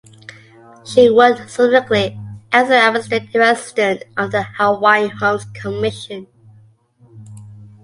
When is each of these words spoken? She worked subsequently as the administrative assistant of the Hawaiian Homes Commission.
She 0.83 1.11
worked 1.11 1.51
subsequently 1.51 2.19
as 2.51 2.69
the 2.69 2.87
administrative 2.87 3.39
assistant 3.39 4.01
of 4.17 4.31
the 4.31 4.41
Hawaiian 4.41 5.11
Homes 5.11 5.45
Commission. 5.53 6.25